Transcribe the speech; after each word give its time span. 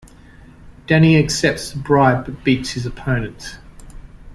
Danny 0.87 1.15
accepts 1.15 1.69
the 1.69 1.77
bribe 1.77 2.25
but 2.25 2.43
beats 2.43 2.71
his 2.71 2.87
opponent. 2.87 3.59